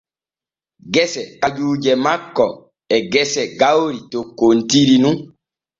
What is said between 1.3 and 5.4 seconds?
kajuuje makko e gese gawri takkontiri nun.